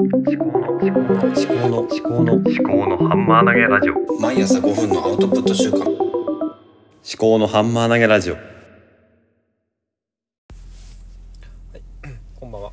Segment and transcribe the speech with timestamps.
[0.00, 5.88] 思考の思考の思考の思考の思考のハンマー投げラジオ毎朝5分のアウトプット週間思
[7.16, 8.36] 考のハンマー投げラジオ
[12.40, 12.72] こんばんは。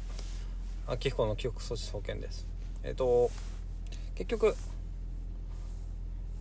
[0.87, 2.47] 秋彦の記憶措置総研です。
[2.83, 3.29] えっ、と、
[4.15, 4.55] 結局、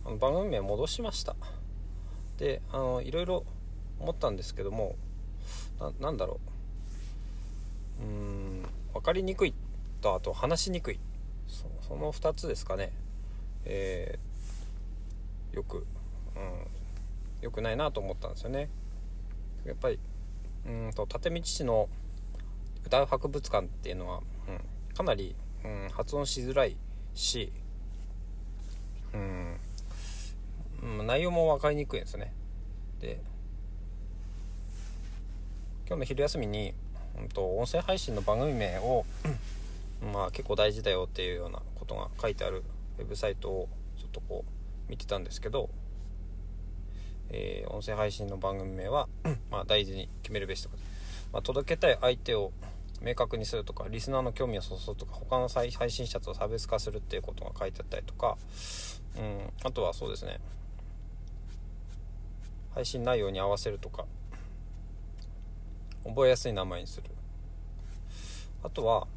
[0.03, 1.35] あの番組名戻しました。
[2.39, 3.43] で、あの、いろいろ
[3.99, 4.95] 思ったんですけども、
[5.79, 6.39] ななんだろ
[8.01, 8.03] う。
[8.03, 9.53] うーん、分かりにくい
[10.01, 10.99] と、あと話しにくい。
[11.47, 12.91] そその2つですかね。
[13.65, 14.31] えー
[15.53, 15.85] よく、
[16.35, 18.69] うん、よくないなと思ったんですよね。
[19.65, 19.99] やっぱり、
[20.65, 21.89] うんと、立見父の
[22.85, 24.51] 歌う博物館っていうのは、う
[24.93, 26.77] ん、かなり、うん、発音しづらい
[27.13, 27.51] し、
[29.13, 29.57] うん
[30.83, 32.33] うん、内容も分かりにくいんですよね
[33.01, 33.19] で
[35.87, 36.73] 今日の昼休みに、
[37.19, 39.05] うん、と音声配信の番組名を
[40.01, 42.63] まあ結構大事だよっていうようなことが書いてある
[42.97, 45.69] ウェブサイトをちょっとこう見てたんですけど、
[47.29, 49.07] えー音声配信の番組名は
[49.49, 50.75] まあ大事に決めるべしとか
[51.31, 52.51] まあ、届けたい相手を
[53.01, 58.37] 明確にするとかリスナーの興味をそそるとか他の配配信者と差別化するっていうことが書いてあったりとか、
[59.17, 60.39] うん、あとはそうですね
[62.75, 64.05] 配信内容に合わせるとか
[66.05, 67.03] 覚えやすい名前にする。
[68.63, 69.07] あとは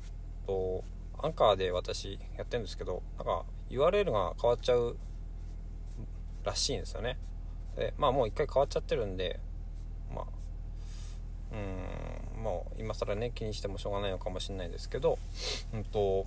[0.47, 0.85] と
[1.23, 4.97] アンカーで私やってるんですけどなんか URL が変わっちゃう
[6.45, 7.17] らしいんですよね。
[7.77, 9.41] でまあもう一回変わっちゃってるんで
[10.15, 10.25] まあ
[12.37, 15.19] うんもう今更ね気にしてもしょうがないのかもしれないですけど
[15.73, 16.27] うんと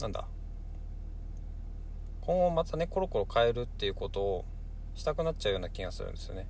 [0.00, 0.26] なんだ。
[2.20, 4.44] 今後またねコロコロ変えるっていうことを
[4.94, 6.46] したくなっちゃうような気がするんですよね。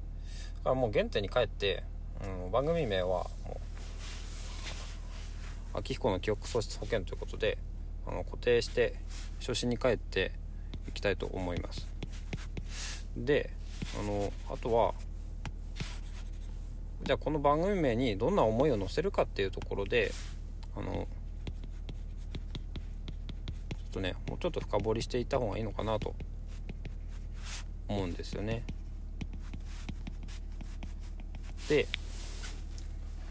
[0.59, 1.83] だからもう原点に帰って、
[2.45, 3.57] うん、番組名はもう
[5.75, 7.59] 秋彦の記憶喪失保険ということで
[8.07, 8.95] あの固定して
[9.41, 10.33] 初心に帰って
[10.89, 11.87] いきたいと思います
[13.17, 13.51] で
[13.99, 14.95] あのあとは
[17.03, 20.13] じゃあこの番組名にどんな思いを乗せるかっていうところで
[20.77, 21.07] あのちょっ
[23.93, 26.15] とねもうちょっと深掘りしていった方がいいのかなと
[27.89, 28.63] 思うんですよね。
[31.69, 31.87] で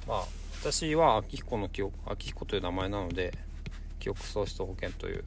[0.07, 3.34] まあ私は秋彦の記憶秋彦という名前なので
[4.00, 5.25] 記憶喪失保険という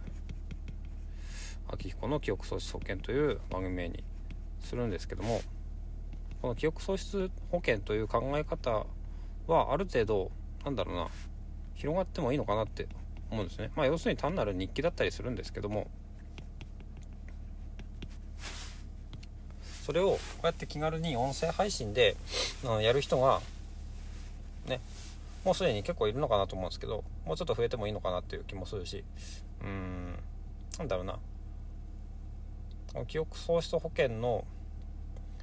[1.68, 4.02] 秋彦の記憶喪失保険という番組名に
[4.62, 5.42] するんですけども
[6.40, 8.86] この記憶喪失保険という考え方
[9.46, 10.30] はある程度
[10.64, 11.08] なんだろうな
[11.74, 12.88] 広がってもいいのかなって
[13.30, 13.70] 思うんですね。
[13.76, 15.86] まあ要するに単なる日記だったりするんですけども
[19.84, 22.16] それをこうやって気軽に音声配信で
[22.80, 23.42] やる人が
[24.66, 24.80] ね
[25.46, 29.04] もうすでに結構いるのかなと思うんですけどもうちょっと増えてもいいのかなっていう気もするし
[29.60, 30.18] うーん
[30.76, 31.20] なんだろうな。
[33.06, 34.44] 記憶喪失保険の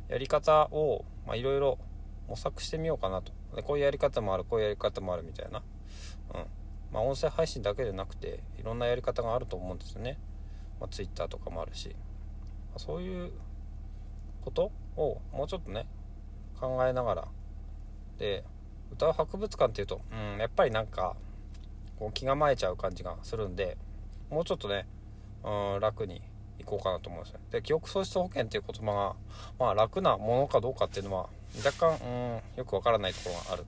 [0.09, 1.79] やり方をまいろいろ
[2.27, 3.31] 模索してみようかなと。
[3.55, 5.63] でこういうやり方もあるこういうやり方もあるみたいな、
[6.33, 6.45] うん。
[6.91, 10.19] まあ、音声配信だけでなくていろんなやり方があると思うんですよね、
[10.81, 11.95] まあ、Twitter とかもあるし、ま
[12.75, 13.31] あそういう
[14.43, 15.87] ことをもうちょっとね
[16.59, 17.27] 考えながら。
[18.17, 18.43] で
[18.93, 21.15] 歌う博物館っていうと、うん、やっぱりなんか
[21.99, 23.77] こう気構えちゃう感じがするんで
[24.29, 24.87] もうちょっとね、
[25.43, 26.21] うん、楽に
[26.59, 27.39] いこうかなと思うんですよ。
[27.51, 29.15] で記憶喪失保険っていう言葉が、
[29.59, 31.27] まあ、楽なものかどうかっていうのは
[31.65, 33.65] 若干、うん、よくわからないところがある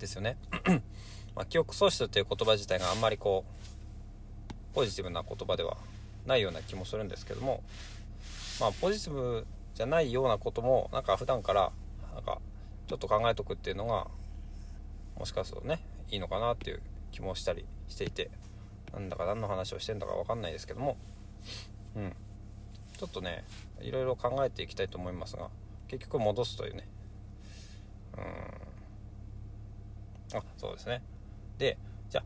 [0.00, 0.38] ですよね、
[1.36, 5.76] まあ、記憶喪失っていう言葉自体があんまりこうポジティブな言葉では
[6.26, 7.62] ないような気もするんですけども
[8.60, 11.70] まあポジティブじゃないようなこともなんか普段から
[12.14, 12.38] なんか
[12.90, 14.08] ちょっと考えとくっていうのが
[15.16, 15.78] もしかするとね
[16.10, 18.32] いいのかなっていう気もしたりしていて
[18.92, 20.96] なんだか何の話をしてんだか分かんないですけども。
[21.94, 22.12] うん。
[22.98, 23.44] ちょっとね
[23.80, 25.50] いろいろ考えていきたいと思いますが
[25.86, 26.88] 結局戻すというね。
[30.32, 30.38] うん。
[30.38, 31.04] あそうですね。
[31.58, 32.24] でじゃ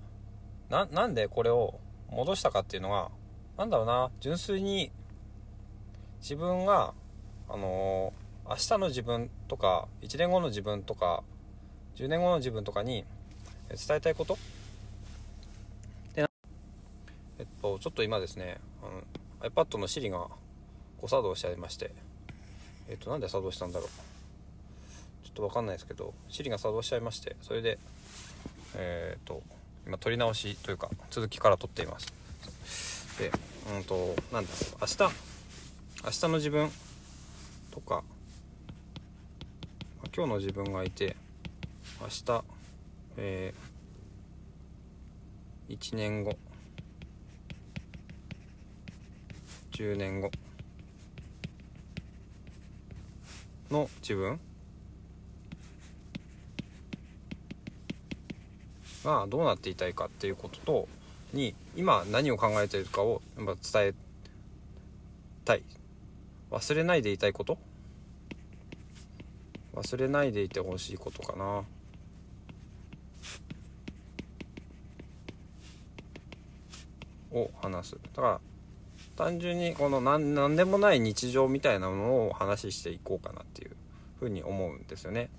[0.71, 1.79] あなんでこれを
[2.09, 3.11] 戻したかっていうのが
[3.59, 4.91] なんだろうな純粋に
[6.23, 6.95] 自分が
[7.51, 11.23] あのー明日の自分とか1年後の自分とか
[11.97, 13.05] 10年後の自分とかに
[13.71, 14.37] 伝えたいこと？
[16.15, 16.29] で
[17.39, 20.29] えっとちょっと今ですねあの iPad の Siri が
[21.01, 21.93] 誤作動しちゃいまして
[22.89, 23.89] えっとなんで作動したんだろう。
[25.25, 27.79] ちょっとわかんないですけど Siri が作動しちゃいましてそれで
[28.77, 29.43] えっと
[29.87, 32.13] 今撮り直しというか続きから撮っています。
[33.19, 33.31] で
[33.75, 35.15] うんとなんだろう明日
[36.05, 36.71] 明日の自分
[37.71, 38.03] とか
[40.13, 41.17] 今日の自分がいて
[42.01, 42.45] 明日、
[43.17, 43.75] えー
[45.69, 46.37] 1年後
[49.73, 50.31] 10年後
[53.71, 54.39] の自分
[59.05, 60.89] がどうなっていたいかっていうことと
[61.33, 63.95] に今何を考えているかをやっぱ伝え
[65.45, 65.63] たい。
[66.51, 67.59] 忘れないでいたいこと
[69.75, 71.65] 忘れないでいてほしいことかな。
[77.33, 77.97] を話す。
[78.15, 78.41] だから
[79.17, 83.77] 単純にこの何何でもない日常みたいなものを話していこうかなっていう
[84.19, 85.31] ふうに思うんですよね。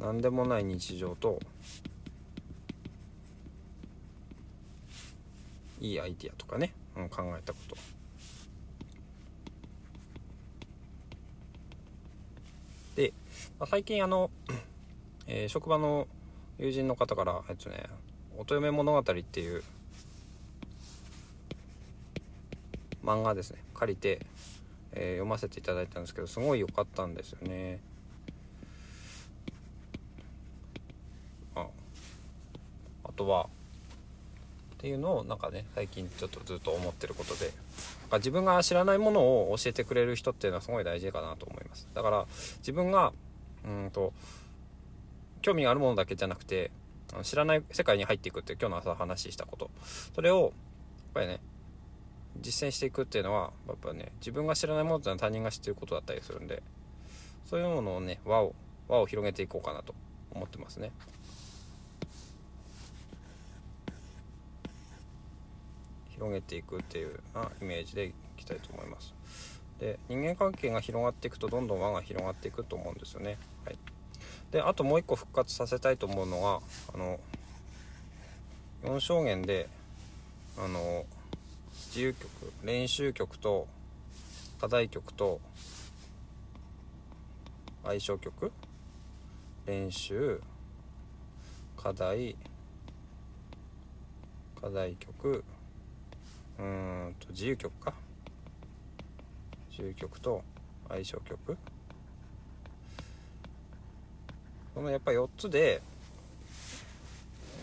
[0.00, 1.38] 何でもない日常と
[5.80, 7.76] いいアイディアとかね、うん、考えたこと
[12.96, 13.12] で、
[13.62, 14.28] まあ最近あの、
[15.28, 16.08] えー職場の
[16.58, 17.84] 友人の方からえっとね
[18.36, 19.62] 「乙女物語」っていう
[23.04, 23.62] 漫画ですね。
[23.72, 24.26] 借りて、
[24.90, 27.78] えー読ませていただいたんですけどすごい良かったんですよね。
[31.54, 31.68] あ
[33.04, 33.44] あとは
[34.74, 37.52] っていうのをなんかね最近ちょっとずっと思ってることで
[38.10, 41.88] か自分が知らないものを教えてくれる人っていうのはすごい大事かなと思います。
[41.94, 42.26] だから
[42.58, 43.12] 自分が
[43.64, 44.12] うんと
[45.40, 46.70] 興味があるものだけじゃなくて
[47.22, 49.70] 知らない世界に入っていくって今日の朝話したこと。
[50.14, 50.52] それをやっ
[51.14, 51.40] ぱりね
[52.40, 56.62] 実践していくっていうのはやっぱね自分が知らないものっていうのは他人が知ってることだったりするんで
[57.44, 58.54] そういうものをね輪を
[58.88, 59.94] 輪を広げていこうかなと
[60.30, 60.90] 思ってますね。
[66.10, 69.12] 広げていくっていうなイメージでいきたいと思います。
[69.80, 73.38] で人間関係が広がっていくとどんどん輪が広がっていくと思うんですよね。
[74.52, 76.60] であともう一個復活させたいと思うのは
[76.94, 77.18] あの
[78.84, 79.68] 4証言で
[80.56, 81.04] あの
[81.86, 82.28] 自由曲
[82.62, 83.66] 練習曲と
[84.60, 85.40] 課題曲と
[87.82, 88.52] 相性曲
[89.66, 90.40] 練習
[91.76, 92.36] 課題
[94.60, 95.44] 課題曲
[96.58, 97.94] うんと自由曲か。
[99.70, 100.44] 自由曲と
[100.88, 101.58] 相性曲。
[104.74, 105.82] このやっぱ4つで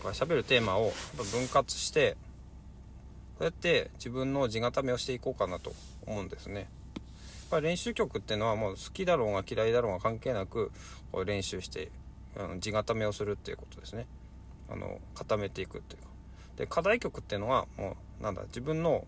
[0.02, 2.16] 喋るテーマを分割して
[3.38, 5.72] そうやって自分の地固めをしていこうかなと
[6.06, 6.60] 思うんですね。
[6.60, 6.68] やっ
[7.50, 10.70] ぱ練習曲っていうのはもう好きだろうが嫌いだろうが関係なく
[11.10, 11.90] こう練習して
[12.38, 14.06] あの地固めをするっていうことですね。
[14.70, 16.08] あの固めていくっていうか。
[16.56, 19.06] で課題曲っていうのはもうなんだ自分の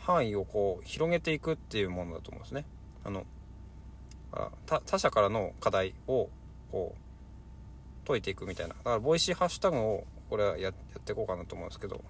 [0.00, 2.64] 範囲をこう広げていくっていうものだと思うんですね。
[3.04, 3.26] あの
[4.32, 6.28] あ他者からの課題を
[6.74, 6.94] こ
[8.04, 8.74] う解いていくみたいな。
[8.74, 10.72] だからボイシーハッシュタグをこれはやっ
[11.04, 12.02] ていこうかなと思うんですけど。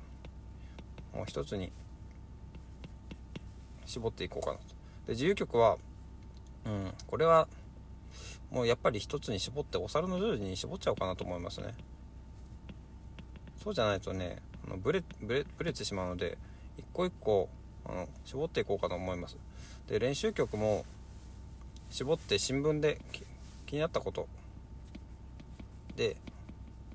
[1.15, 1.71] もう一つに
[3.87, 4.63] 絞っていこうかなと。
[5.07, 5.77] で自由曲は
[6.67, 7.47] うんこれは
[8.51, 11.73] もうやっぱり一つに絞ってお猿の十字に絞っちゃおうかなと思いますね。
[13.63, 16.37] そうじゃないとねあのブレブレブレてしまうので
[16.77, 17.49] 一個一個
[17.85, 19.37] あの絞っていこうかと思います。
[19.87, 20.85] で練習曲も
[21.91, 23.01] 絞って新聞で
[23.67, 24.27] 気になったこと
[25.97, 26.17] で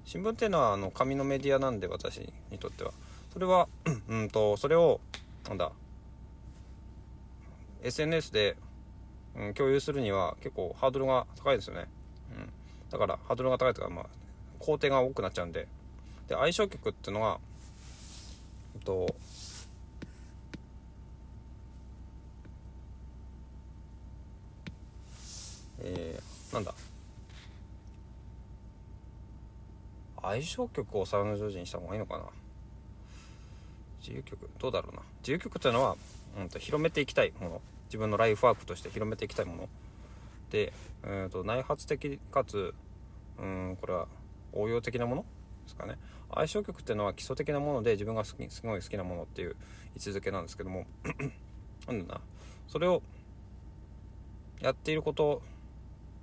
[0.05, 2.91] 新聞っていうのはあの紙のメディアなんで私にとっては。
[3.31, 3.67] それは
[4.09, 4.99] うんとそれを
[5.47, 5.71] なんだ
[7.83, 8.57] SNS で、
[9.35, 11.85] うん、共有するには結構ハードルが高いですよね、
[12.35, 12.49] うん、
[12.89, 14.05] だからハードルが高いというかまあ
[14.57, 15.67] 工程が多くなっちゃうんで。
[16.27, 17.39] で相性曲っていうのは
[18.75, 19.15] うんと
[25.81, 26.73] えー、なんだ
[30.23, 32.23] 相性曲をサウンド上手にした方がいいのかな？
[34.01, 34.49] 自由曲？
[34.59, 35.01] どうだろうな？
[35.19, 35.95] 自由曲っていうのは、
[36.39, 37.61] うん、と広めていきたいもの。
[37.87, 39.69] 自分のライフワークとして広めていきたいもの。
[40.51, 40.73] で、
[41.03, 42.73] えー、と内発的かつ
[43.37, 44.07] うんこれは
[44.53, 45.21] 応用的なもの？
[45.63, 45.97] ですかね。
[46.33, 49.55] 相性曲っていうのは基礎的なもので自分が好きすごい好きなものっていう
[49.95, 50.85] 位置づけなんですけども。
[51.87, 52.21] なんだな。
[52.67, 53.01] それを
[54.61, 55.41] やっていること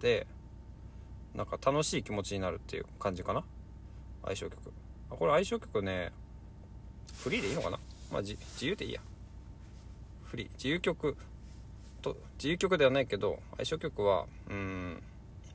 [0.00, 0.26] で
[1.34, 3.44] なんか楽しい気持ちになるっていう感じかな。
[4.26, 4.73] 相性曲。
[5.11, 6.12] あこれ相性曲ね
[7.23, 7.78] フリーでいいのかな？
[8.12, 9.00] まあ自由でいいや。
[10.25, 10.49] フリー。
[10.52, 11.16] 自由曲。
[12.02, 15.02] と自由曲ではないけど相性曲はうん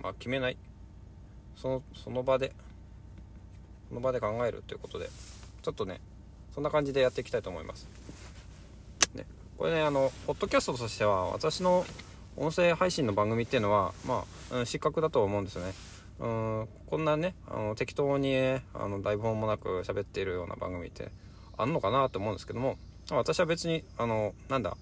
[0.02, 0.58] まあ決めない。
[1.56, 2.54] そのその場で
[3.90, 5.10] その場で考えるということで。
[5.62, 6.02] ちょっとね
[6.56, 7.88] そんな感じでやっていきたいと思います。
[9.14, 9.28] ね。
[9.60, 11.86] これねあのポッドキャストとしては私の
[12.36, 15.74] 音声配信の番組っていうのはまあ、うん、失格だと思うんですよね。
[16.22, 18.38] うんこんなねあの適当に
[18.74, 21.10] あの台本もなく喋っているような番組って
[21.58, 22.78] あんのかなと思うんですけども
[23.10, 24.78] 私は別にあのなんだ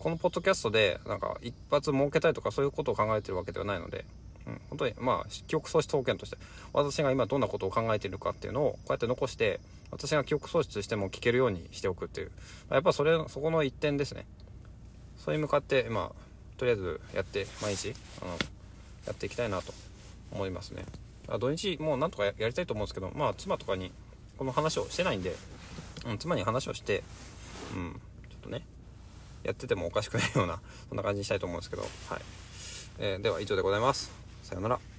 [0.00, 4.04] このポッドキャストでなんか一発設けたいとかそういうことを考えてるわけではないので、
[4.46, 6.38] うん、本当にまあ記憶喪失統計として
[6.72, 9.60] 私が今どんなことを考えているかっていうのをこうやって残して
[9.92, 12.32] 私が記憶喪失しても聞けるようにしておくっていう。
[12.70, 14.26] やっぱそれそこの一点ですね。
[15.16, 18.36] それに向かってまあとりあえずやって毎日あの
[19.06, 19.72] やっていきたいなと
[20.32, 20.84] 思いますね。
[21.38, 23.92] 土日もうなんとかやりたいと思うんですけどまあ妻とかに
[24.36, 25.34] この話をしてないんで、
[26.06, 27.02] うん、妻に話をして
[27.74, 28.66] うんちょっとね
[29.42, 31.90] やっててもおかしくないようなそんな感じにしたいと思うんですけどはい、
[32.98, 34.10] えーでは以上でございます。
[34.42, 34.93] さようなら。